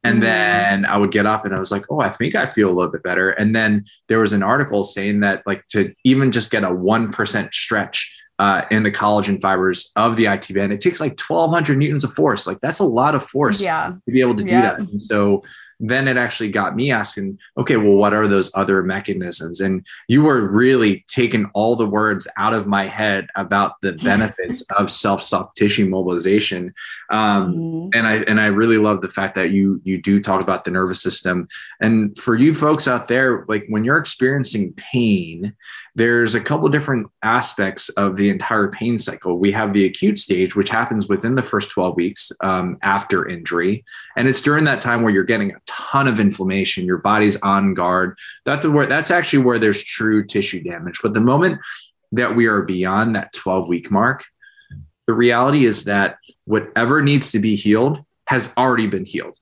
[0.02, 0.20] And mm-hmm.
[0.20, 2.72] then I would get up and I was like, oh, I think I feel a
[2.72, 3.30] little bit better.
[3.30, 7.52] And then there was an article saying that, like, to even just get a 1%
[7.52, 12.04] stretch uh, in the collagen fibers of the IT band, it takes like 1200 newtons
[12.04, 12.46] of force.
[12.46, 13.92] Like, that's a lot of force yeah.
[14.06, 14.78] to be able to do that.
[14.78, 15.42] And so,
[15.80, 19.60] then it actually got me asking, okay, well, what are those other mechanisms?
[19.60, 24.62] And you were really taking all the words out of my head about the benefits
[24.78, 26.74] of self soft tissue mobilization.
[27.10, 27.98] Um, mm-hmm.
[27.98, 30.70] And I and I really love the fact that you you do talk about the
[30.70, 31.48] nervous system.
[31.80, 35.54] And for you folks out there, like when you're experiencing pain,
[35.94, 39.38] there's a couple different aspects of the entire pain cycle.
[39.38, 43.84] We have the acute stage, which happens within the first 12 weeks um, after injury.
[44.16, 47.74] And it's during that time where you're getting a ton of inflammation, your body's on
[47.74, 48.18] guard.
[48.44, 51.00] That's, where, that's actually where there's true tissue damage.
[51.02, 51.60] But the moment
[52.12, 54.24] that we are beyond that 12 week mark,
[55.06, 59.36] the reality is that whatever needs to be healed has already been healed.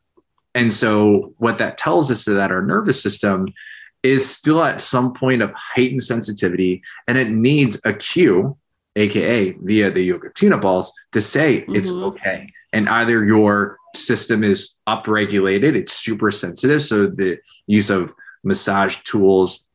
[0.54, 3.48] And so, what that tells us is that our nervous system
[4.02, 8.56] is still at some point of heightened sensitivity and it needs a cue,
[8.98, 11.76] aka via the yoga tune-up balls, to say mm-hmm.
[11.76, 12.50] it's okay.
[12.72, 16.82] And either your system is upregulated, it's super sensitive.
[16.82, 18.12] So the use of
[18.44, 19.66] massage tools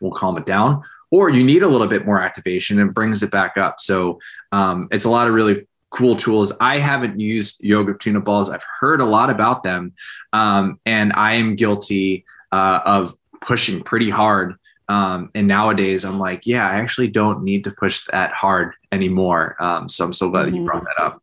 [0.00, 3.30] will calm it down, or you need a little bit more activation and brings it
[3.30, 3.80] back up.
[3.80, 4.20] So
[4.52, 6.52] um, it's a lot of really cool tools.
[6.60, 8.48] I haven't used yoga tune-up balls.
[8.48, 9.92] I've heard a lot about them,
[10.32, 14.54] um, and I am guilty uh, of pushing pretty hard.
[14.88, 19.56] Um, and nowadays, I'm like, yeah, I actually don't need to push that hard anymore.
[19.62, 20.52] Um, so I'm so glad mm-hmm.
[20.52, 21.22] that you brought that up.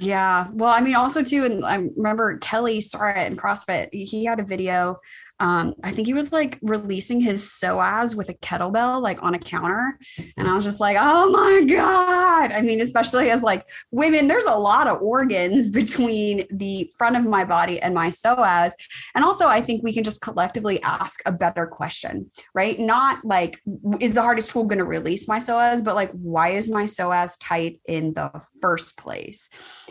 [0.00, 0.48] Yeah.
[0.52, 3.88] Well, I mean, also too, and I remember Kelly Starrett in CrossFit.
[3.92, 5.00] He had a video
[5.40, 9.38] um, I think he was like releasing his psoas with a kettlebell, like on a
[9.38, 9.98] counter.
[10.36, 12.52] And I was just like, oh my God.
[12.52, 17.24] I mean, especially as like women, there's a lot of organs between the front of
[17.24, 18.72] my body and my psoas.
[19.14, 22.78] And also, I think we can just collectively ask a better question, right?
[22.78, 23.60] Not like,
[24.00, 27.36] is the hardest tool going to release my psoas, but like, why is my psoas
[27.40, 29.48] tight in the first place?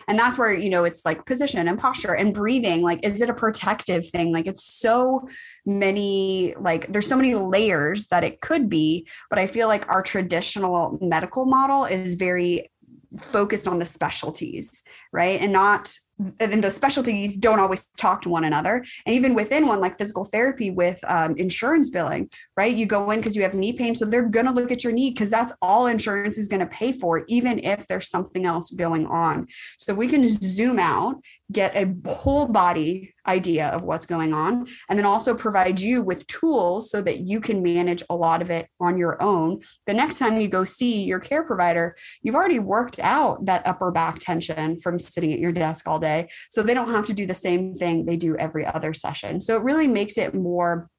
[0.08, 2.82] And that's where, you know, it's like position and posture and breathing.
[2.82, 4.34] Like, is it a protective thing?
[4.34, 5.28] Like, it's so
[5.66, 10.02] many like there's so many layers that it could be but i feel like our
[10.02, 12.70] traditional medical model is very
[13.18, 15.40] focused on the specialties right?
[15.40, 15.96] And not
[16.40, 18.84] and those specialties don't always talk to one another.
[19.06, 22.76] And even within one like physical therapy with um, insurance billing right?
[22.76, 24.94] You go in because you have knee pain so they're going to look at your
[24.94, 28.72] knee because that's all insurance is going to pay for even if there's something else
[28.72, 29.48] going on.
[29.78, 35.00] So we can zoom out get a whole body idea of what's going on and
[35.00, 38.68] then also provide you with tools so that you can manage a lot of it
[38.80, 39.62] on your own.
[39.88, 43.92] The next time you go see your care provider you've already worked out that upper
[43.92, 46.30] back tension from sitting at your desk all day.
[46.50, 49.42] So they don't have to do the same thing they do every other session.
[49.42, 50.90] So it really makes it more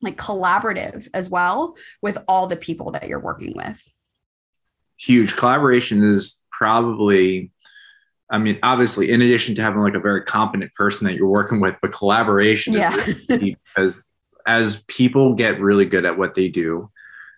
[0.00, 3.82] like collaborative as well with all the people that you're working with.
[4.96, 7.50] Huge collaboration is probably
[8.30, 11.60] I mean, obviously, in addition to having like a very competent person that you're working
[11.60, 12.96] with, but collaboration yeah.
[12.96, 14.02] is really because
[14.46, 16.90] as people get really good at what they do,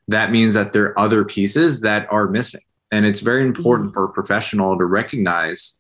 [0.09, 2.61] that means that there are other pieces that are missing.
[2.93, 3.95] And it's very important mm-hmm.
[3.95, 5.76] for a professional to recognize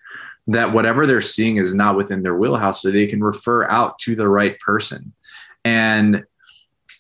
[0.49, 4.15] that whatever they're seeing is not within their wheelhouse so they can refer out to
[4.15, 5.13] the right person.
[5.65, 6.25] And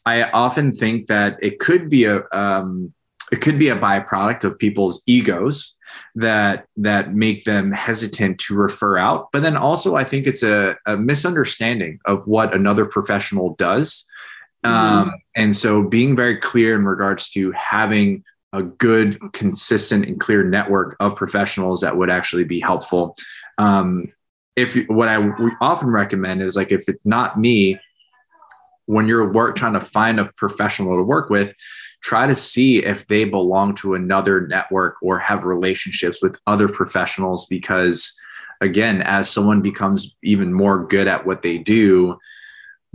[0.04, 2.92] i often think that it could be a um,
[3.32, 5.76] it could be a byproduct of people's egos
[6.14, 9.28] that that make them hesitant to refer out.
[9.32, 14.06] But then also i think it's a, a misunderstanding of what another professional does.
[14.64, 14.74] Mm-hmm.
[14.74, 20.44] um, and so being very clear in regards to having a good, consistent, and clear
[20.44, 23.16] network of professionals that would actually be helpful.
[23.58, 24.12] Um,
[24.54, 25.16] if what I
[25.60, 27.78] often recommend is like if it's not me,
[28.86, 31.52] when you're work trying to find a professional to work with,
[32.02, 37.46] try to see if they belong to another network or have relationships with other professionals
[37.46, 38.18] because
[38.60, 42.16] again as someone becomes even more good at what they do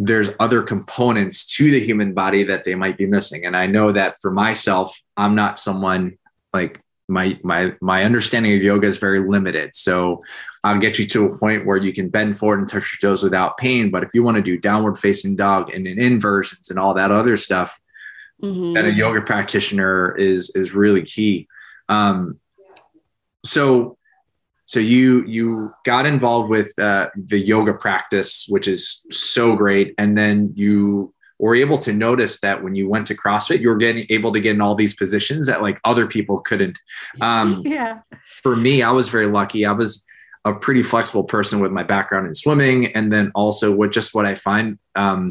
[0.03, 3.45] there's other components to the human body that they might be missing.
[3.45, 6.17] And i know that for myself i'm not someone
[6.53, 9.75] like my my my understanding of yoga is very limited.
[9.75, 10.23] So
[10.63, 13.23] i'll get you to a point where you can bend forward and touch your toes
[13.23, 13.91] without pain.
[13.91, 17.37] But if you want to do downward facing dog and, inversions and all that other
[17.37, 17.79] stuff
[18.41, 18.73] mm-hmm.
[18.73, 21.47] then a yoga practitioner is is really key.
[21.89, 22.39] Um,
[23.45, 23.97] so
[24.71, 29.93] so you you got involved with uh, the yoga practice which is so great.
[29.97, 33.75] And then you were able to notice that when you went to crossfit you were
[33.75, 36.79] getting able to get in all these positions that like other people couldn't.
[37.19, 37.99] Um, yeah.
[38.43, 39.65] for me i was very lucky.
[39.65, 40.05] I was
[40.45, 44.25] a pretty flexible person with my background in swimming and then also with just what
[44.25, 45.29] i find um,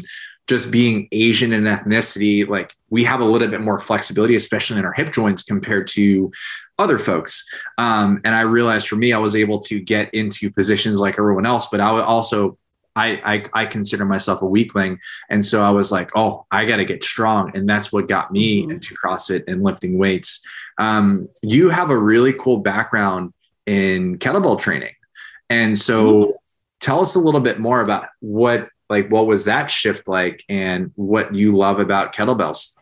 [0.51, 4.85] just being Asian in ethnicity, like we have a little bit more flexibility, especially in
[4.85, 6.33] our hip joints compared to
[6.77, 7.49] other folks.
[7.79, 11.47] Um, and I realized for me, I was able to get into positions like everyone
[11.47, 12.59] else, but I would also
[12.97, 16.79] I, I, I consider myself a weakling, and so I was like, oh, I got
[16.79, 18.73] to get strong, and that's what got me mm-hmm.
[18.73, 20.45] into CrossFit and lifting weights.
[20.79, 23.33] Um, you have a really cool background
[23.67, 24.95] in kettlebell training,
[25.49, 26.31] and so mm-hmm.
[26.81, 30.91] tell us a little bit more about what like what was that shift like, and
[30.97, 32.75] what you love about kettlebells.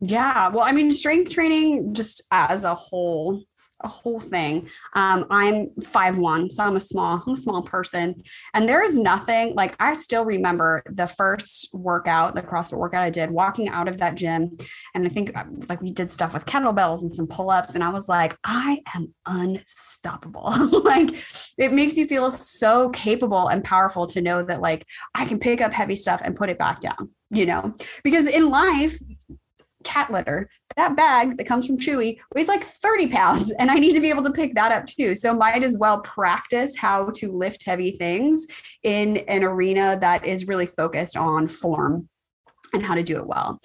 [0.00, 0.48] Yeah.
[0.48, 3.42] Well, I mean, strength training just as a whole,
[3.80, 4.68] a whole thing.
[4.94, 8.22] Um, I'm five one, so I'm a small, I'm a small person.
[8.54, 13.10] And there is nothing like I still remember the first workout, the CrossFit workout I
[13.10, 14.56] did, walking out of that gym.
[14.94, 17.74] And I think um, like we did stuff with kettlebells and some pull-ups.
[17.74, 20.52] And I was like, I am unstoppable.
[20.84, 21.10] like
[21.58, 25.60] it makes you feel so capable and powerful to know that like I can pick
[25.60, 28.96] up heavy stuff and put it back down you know because in life
[29.96, 30.48] cat litter.
[30.76, 34.10] That bag that comes from Chewy weighs like 30 pounds, and I need to be
[34.10, 35.14] able to pick that up too.
[35.14, 38.46] So, might as well practice how to lift heavy things
[38.82, 42.08] in an arena that is really focused on form
[42.74, 43.60] and how to do it well.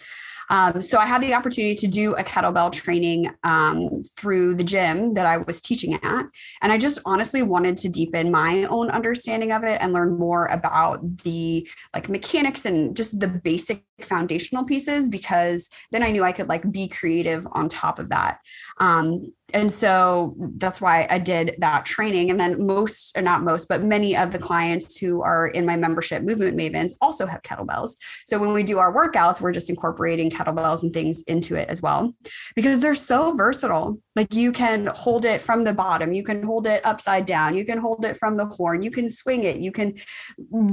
[0.51, 5.13] Um, so I had the opportunity to do a kettlebell training um, through the gym
[5.13, 6.25] that I was teaching at.
[6.61, 10.47] And I just honestly wanted to deepen my own understanding of it and learn more
[10.47, 16.33] about the like mechanics and just the basic foundational pieces because then I knew I
[16.33, 18.39] could like be creative on top of that.
[18.79, 22.29] Um, and so that's why I did that training.
[22.29, 25.77] And then most, or not most, but many of the clients who are in my
[25.77, 27.95] membership movement mavens also have kettlebells.
[28.25, 31.81] So when we do our workouts, we're just incorporating kettlebells and things into it as
[31.81, 32.13] well
[32.55, 33.99] because they're so versatile.
[34.15, 37.63] Like you can hold it from the bottom, you can hold it upside down, you
[37.63, 39.95] can hold it from the horn, you can swing it, you can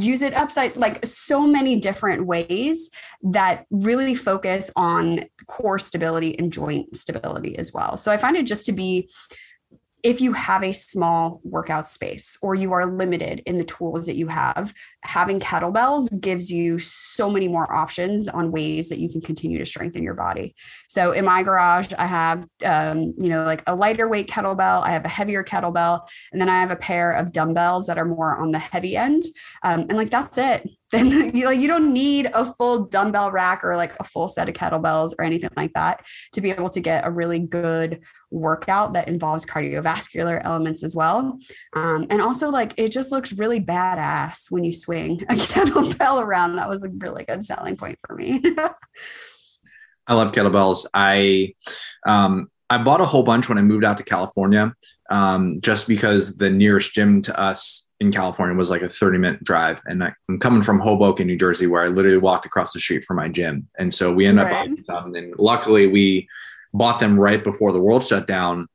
[0.01, 2.91] use it upside, like so many different ways
[3.23, 7.97] that really focus on core stability and joint stability as well.
[7.97, 9.09] So I find it just to be
[10.05, 14.17] if you have a small workout space or you are limited in the tools that
[14.17, 19.21] you have, having kettlebells gives you so many more options on ways that you can
[19.21, 20.55] continue to strengthen your body.
[20.89, 24.91] So in my garage, I have, um, you know, like a lighter weight kettlebell, I
[24.91, 28.37] have a heavier kettlebell, and then I have a pair of dumbbells that are more
[28.37, 29.25] on the heavy end.
[29.65, 30.69] Um, and like that's it.
[30.91, 34.49] Then you like you don't need a full dumbbell rack or like a full set
[34.49, 36.03] of kettlebells or anything like that
[36.33, 38.01] to be able to get a really good
[38.31, 41.39] workout that involves cardiovascular elements as well.
[41.75, 46.57] Um, and also, like, it just looks really badass when you swing a kettlebell around.
[46.57, 48.43] That was a really good selling point for me.
[50.07, 50.87] I love kettlebells.
[50.95, 51.55] I,
[52.07, 54.75] um, I bought a whole bunch when I moved out to California,
[55.11, 59.43] um, just because the nearest gym to us in California was like a 30 minute
[59.43, 59.81] drive.
[59.87, 63.05] And I, am coming from Hoboken, New Jersey, where I literally walked across the street
[63.05, 63.69] from my gym.
[63.79, 64.53] And so we ended right.
[64.53, 65.15] up buying some.
[65.15, 66.29] And luckily, we
[66.73, 68.69] bought them right before the world shut down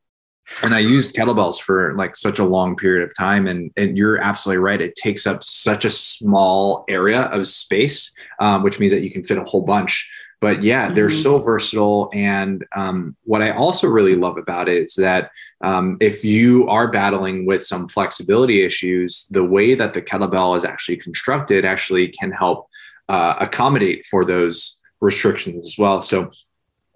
[0.62, 3.48] and I used kettlebells for like such a long period of time.
[3.48, 4.82] And, and you're absolutely right.
[4.82, 9.24] It takes up such a small area of space, um, which means that you can
[9.24, 10.10] fit a whole bunch.
[10.42, 11.18] But yeah, they're mm-hmm.
[11.18, 12.10] so versatile.
[12.14, 15.32] And um, what I also really love about it is that
[15.64, 20.66] um, if you are battling with some flexibility issues, the way that the kettlebell is
[20.66, 22.68] actually constructed actually can help
[23.08, 26.02] uh, accommodate for those restrictions as well.
[26.02, 26.32] So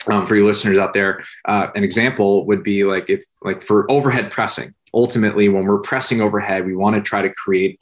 [0.09, 3.89] um, for your listeners out there, uh, an example would be like if like for
[3.91, 4.73] overhead pressing.
[4.93, 7.79] Ultimately, when we're pressing overhead, we want to try to create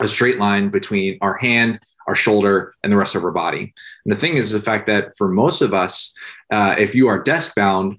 [0.00, 3.74] a straight line between our hand, our shoulder, and the rest of our body.
[4.04, 6.14] And the thing is, the fact that for most of us,
[6.52, 7.98] uh, if you are desk bound,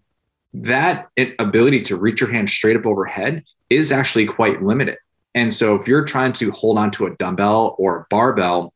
[0.53, 4.97] that ability to reach your hand straight up overhead is actually quite limited.
[5.35, 8.73] And so, if you're trying to hold on to a dumbbell or a barbell,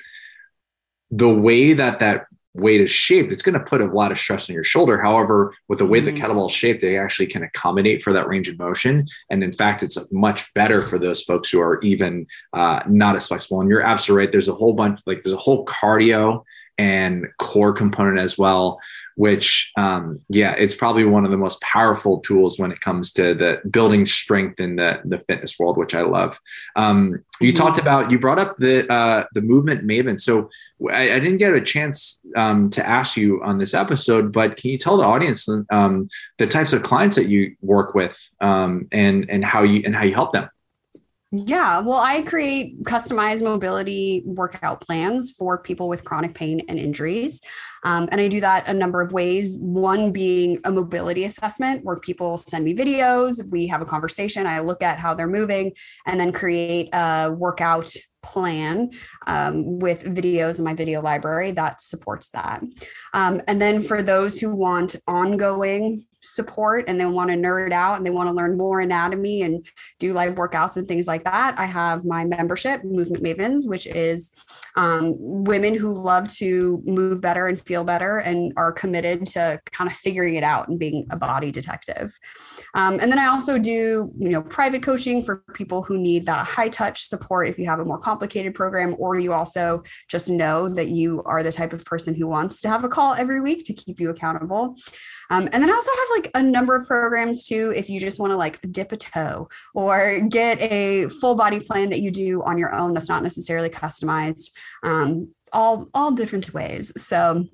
[1.10, 4.50] the way that that weight is shaped, it's going to put a lot of stress
[4.50, 5.02] on your shoulder.
[5.02, 6.16] However, with the way mm-hmm.
[6.16, 9.06] the kettlebell is shaped, they actually can accommodate for that range of motion.
[9.30, 13.28] And in fact, it's much better for those folks who are even uh, not as
[13.28, 13.62] flexible.
[13.62, 14.32] And you're absolutely right.
[14.32, 16.44] There's a whole bunch, like there's a whole cardio
[16.78, 18.80] and core component as well
[19.16, 23.34] which um, yeah it's probably one of the most powerful tools when it comes to
[23.34, 26.40] the building strength in the, the fitness world which i love.
[26.76, 27.58] Um, you mm-hmm.
[27.58, 30.20] talked about you brought up the uh, the movement maven.
[30.20, 30.50] So
[30.90, 34.72] I, I didn't get a chance um, to ask you on this episode but can
[34.72, 39.30] you tell the audience um, the types of clients that you work with um, and
[39.30, 40.50] and how you and how you help them
[41.36, 47.42] yeah, well, I create customized mobility workout plans for people with chronic pain and injuries.
[47.84, 49.58] Um, and I do that a number of ways.
[49.60, 54.60] One being a mobility assessment where people send me videos, we have a conversation, I
[54.60, 55.74] look at how they're moving,
[56.06, 58.92] and then create a workout plan
[59.26, 62.62] um, with videos in my video library that supports that.
[63.16, 67.98] Um, and then for those who want ongoing support and they want to nerd out
[67.98, 69.68] and they want to learn more anatomy and
[70.00, 74.32] do live workouts and things like that, I have my membership, Movement Mavens, which is
[74.76, 79.90] um, women who love to move better and feel better and are committed to kind
[79.90, 82.18] of figuring it out and being a body detective.
[82.74, 86.48] Um, and then I also do, you know, private coaching for people who need that
[86.48, 90.70] high touch support if you have a more complicated program, or you also just know
[90.70, 93.66] that you are the type of person who wants to have a call every week
[93.66, 94.76] to keep you accountable.
[95.30, 98.20] Um, and then I also have like a number of programs too, if you just
[98.20, 102.44] want to like dip a toe or get a full body plan that you do
[102.44, 104.52] on your own that's not necessarily customized,
[104.84, 106.92] um, all, all different ways.
[107.02, 107.46] So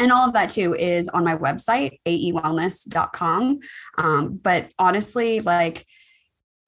[0.00, 3.60] and all of that too is on my website aewellness.com
[3.98, 5.86] um, but honestly like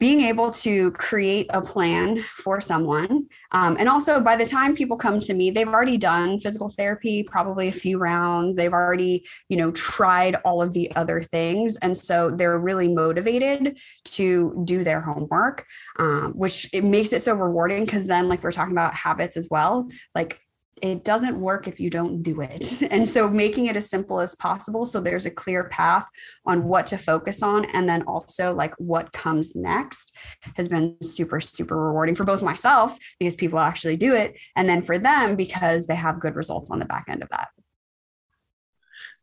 [0.04, 3.26] being able to create a plan for someone.
[3.52, 7.22] Um, and also by the time people come to me they've already done physical therapy
[7.22, 8.54] probably a few rounds.
[8.54, 11.78] They've already you know tried all of the other things.
[11.78, 13.78] And so they're really motivated
[14.16, 15.64] to do their homework
[15.98, 19.48] um, which it makes it so rewarding because then like we're talking about habits as
[19.50, 19.88] well.
[20.14, 20.40] Like
[20.82, 22.82] it doesn't work if you don't do it.
[22.94, 26.06] And so making it as simple as possible so there's a clear path
[26.46, 30.16] on what to focus on and then also like what comes next
[30.56, 34.82] has been super super rewarding for both myself because people actually do it and then
[34.82, 37.48] for them because they have good results on the back end of that.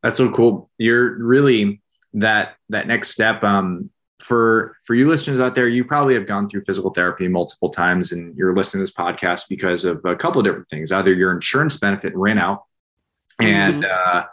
[0.03, 0.69] That's so cool.
[0.77, 1.81] You're really
[2.13, 3.89] that that next step um,
[4.21, 8.11] for for you listeners out there you probably have gone through physical therapy multiple times
[8.11, 11.31] and you're listening to this podcast because of a couple of different things either your
[11.31, 12.63] insurance benefit ran out
[13.39, 14.17] and mm-hmm.
[14.17, 14.23] uh,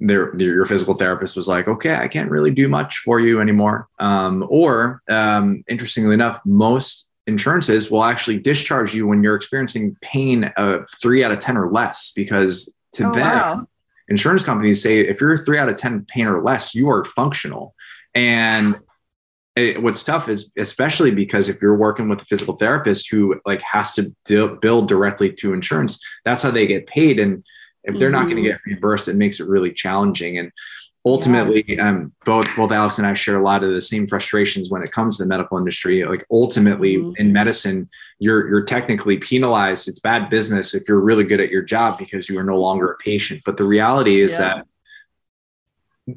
[0.00, 3.40] their, their, your physical therapist was like okay i can't really do much for you
[3.40, 9.96] anymore um, or um, interestingly enough most insurances will actually discharge you when you're experiencing
[10.00, 13.68] pain of three out of ten or less because to oh, them wow.
[14.08, 17.74] insurance companies say if you're three out of ten pain or less you are functional
[18.14, 18.80] and
[19.58, 23.62] it, what's tough is especially because if you're working with a physical therapist who like
[23.62, 27.44] has to bill bill directly to insurance that's how they get paid and
[27.84, 28.18] if they're mm-hmm.
[28.18, 30.52] not going to get reimbursed it makes it really challenging and
[31.06, 31.88] ultimately yeah.
[31.88, 34.92] um, both both alex and i share a lot of the same frustrations when it
[34.92, 37.12] comes to the medical industry like ultimately mm-hmm.
[37.16, 37.88] in medicine
[38.18, 42.28] you're you're technically penalized it's bad business if you're really good at your job because
[42.28, 44.38] you are no longer a patient but the reality is yeah.
[44.40, 44.66] that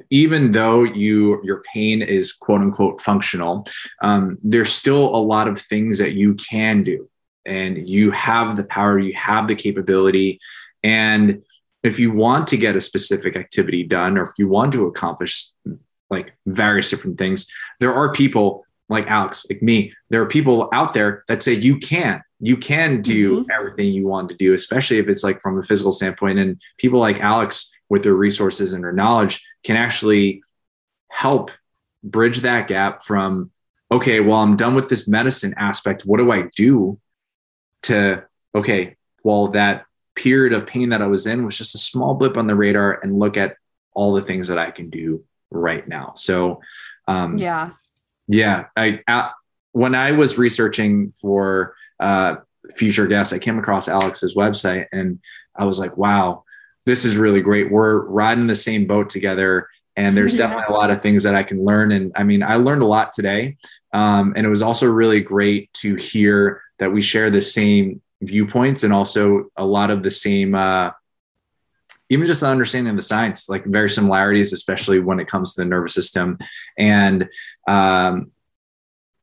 [0.10, 3.66] even though you your pain is quote unquote functional
[4.02, 7.10] um, there's still a lot of things that you can do.
[7.46, 10.40] And you have the power you have the capability.
[10.84, 11.44] And
[11.84, 15.48] if you want to get a specific activity done or if you want to accomplish
[16.10, 17.48] like various different things
[17.80, 21.80] there are people like alex like me there are people out there that say you
[21.80, 23.52] can you can do mm-hmm.
[23.52, 26.38] everything you want to do especially if it's like from a physical standpoint.
[26.38, 30.42] And people like alex with their resources and their knowledge can actually
[31.10, 31.52] help
[32.02, 33.52] bridge that gap from
[33.92, 36.04] okay well i'm done with this medicine aspect.
[36.04, 36.98] What do i do
[37.84, 38.24] to
[38.56, 39.86] okay well that
[40.16, 42.98] period of pain that i was in was just a small blip on the radar
[43.04, 43.58] and look at
[43.94, 46.14] all the things that i can do right now.
[46.16, 46.62] So
[47.10, 47.72] um yeah.
[48.30, 49.32] yeah i uh,
[49.74, 52.36] when i was researching for uh
[52.74, 55.20] future guests i came across alex's website and
[55.56, 56.46] i was like wow
[56.86, 57.72] this is really great.
[57.72, 59.68] We're riding the same boat together.
[59.98, 60.48] And there's yeah.
[60.48, 61.92] definitely a lot of things that I can learn.
[61.92, 63.58] And I mean, I learned a lot today.
[63.94, 68.84] Um, and it was also really great to hear that we share the same viewpoints
[68.84, 70.92] and also a lot of the same, uh,
[72.10, 75.66] even just understanding of the science, like very similarities, especially when it comes to the
[75.66, 76.38] nervous system.
[76.78, 77.30] And
[77.68, 78.32] um,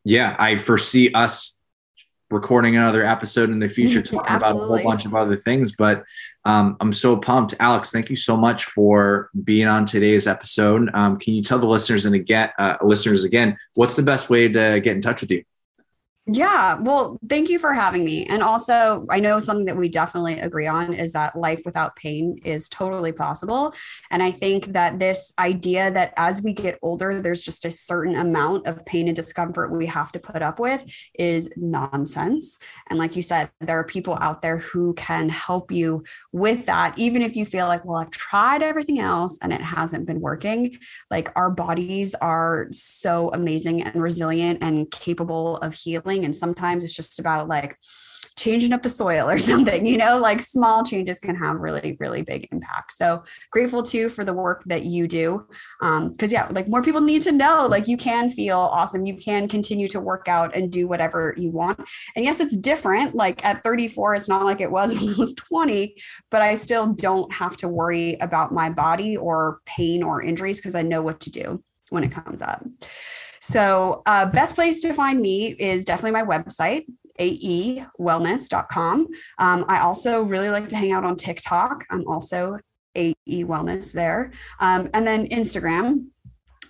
[0.05, 1.61] yeah, I foresee us
[2.31, 5.73] recording another episode in the future talking about a whole bunch of other things.
[5.77, 6.05] But
[6.49, 7.55] um, I'm so pumped.
[7.61, 10.89] Alex, thank you so much for being on today's episode.
[10.95, 14.49] Um, can you tell the listeners and again, uh, listeners again, what's the best way
[14.49, 15.45] to get in touch with you?
[16.31, 16.75] Yeah.
[16.79, 18.27] Well, thank you for having me.
[18.27, 22.39] And also, I know something that we definitely agree on is that life without pain
[22.45, 23.75] is totally possible.
[24.11, 28.15] And I think that this idea that as we get older, there's just a certain
[28.15, 30.85] amount of pain and discomfort we have to put up with
[31.19, 32.59] is nonsense.
[32.91, 36.99] And like you said, there are people out there who can help you with that,
[36.99, 40.77] even if you feel like, well, I've tried everything else and it hasn't been working.
[41.11, 46.95] Like our bodies are so amazing and resilient and capable of healing and sometimes it's
[46.95, 47.77] just about like
[48.37, 52.23] changing up the soil or something you know like small changes can have really really
[52.23, 52.93] big impact.
[52.93, 55.47] So grateful too for the work that you do
[55.83, 59.07] um because yeah like more people need to know like you can feel awesome.
[59.07, 61.81] You can continue to work out and do whatever you want.
[62.15, 63.15] And yes it's different.
[63.15, 65.95] Like at 34 it's not like it was when i was 20
[66.31, 70.75] but i still don't have to worry about my body or pain or injuries because
[70.75, 72.65] i know what to do when it comes up
[73.41, 76.87] so, uh, best place to find me is definitely my website,
[77.21, 79.09] aewellness.com.
[79.39, 81.85] Um, I also really like to hang out on TikTok.
[81.91, 82.59] I'm also
[82.95, 83.15] AE
[83.45, 84.33] Wellness there.
[84.61, 86.07] Um, and then Instagram,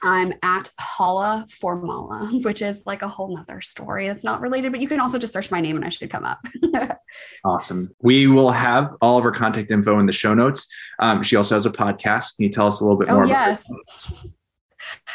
[0.02, 4.06] I'm at Hala Formala, which is like a whole nother story.
[4.06, 6.24] It's not related, but you can also just search my name and I should come
[6.24, 6.38] up.
[7.44, 7.94] awesome.
[8.00, 10.66] We will have all of her contact info in the show notes.
[11.00, 12.36] Um, she also has a podcast.
[12.36, 13.24] Can you tell us a little bit oh, more?
[13.24, 13.68] Oh, yes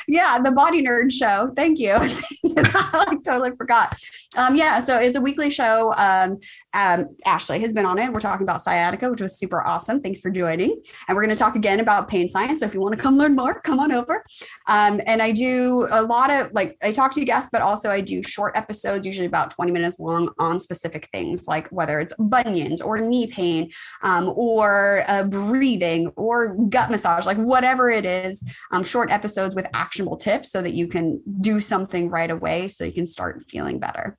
[0.08, 1.52] yeah, the Body Nerd Show.
[1.56, 1.92] Thank you.
[1.94, 3.96] I like totally forgot.
[4.38, 5.94] Um, yeah, so it's a weekly show.
[5.96, 6.40] Um,
[6.74, 8.12] um, Ashley has been on it.
[8.12, 10.02] We're talking about sciatica, which was super awesome.
[10.02, 10.82] Thanks for joining.
[11.08, 12.62] And we're going to talk again about pain science.
[12.62, 14.24] So if you want to come learn more, come on over.
[14.68, 18.02] Um, and I do a lot of like I talk to guests, but also I
[18.02, 22.82] do short episodes, usually about 20 minutes long, on specific things like whether it's bunions
[22.82, 23.72] or knee pain
[24.02, 28.44] um, or uh, breathing or gut massage, like whatever it is.
[28.72, 32.84] Um, short episodes with actionable tips so that you can do something right away so
[32.84, 34.18] you can start feeling better.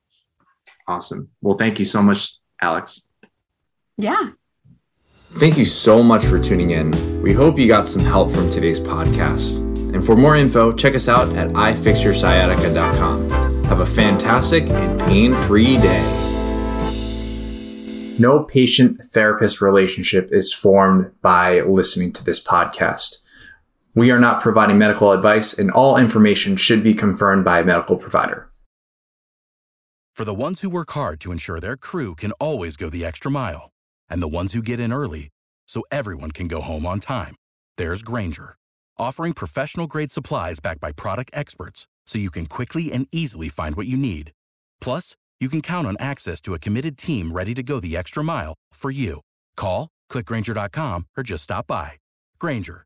[0.87, 1.29] Awesome.
[1.41, 3.07] Well, thank you so much, Alex.
[3.97, 4.31] Yeah.
[5.31, 7.21] Thank you so much for tuning in.
[7.21, 9.57] We hope you got some help from today's podcast.
[9.93, 13.63] And for more info, check us out at ifixyoursciatica.com.
[13.65, 16.21] Have a fantastic and pain free day.
[18.17, 23.24] No patient therapist relationship is formed by listening to this podcast.
[23.95, 27.95] We are not providing medical advice, and all information should be confirmed by a medical
[27.95, 28.51] provider.
[30.13, 33.31] For the ones who work hard to ensure their crew can always go the extra
[33.31, 33.71] mile,
[34.09, 35.29] and the ones who get in early
[35.67, 37.35] so everyone can go home on time,
[37.77, 38.55] there's Grainger,
[38.97, 43.75] offering professional grade supplies backed by product experts so you can quickly and easily find
[43.75, 44.31] what you need.
[44.79, 48.23] Plus, you can count on access to a committed team ready to go the extra
[48.23, 49.21] mile for you.
[49.55, 51.93] Call, clickgrainger.com, or just stop by.
[52.39, 52.85] Grainger,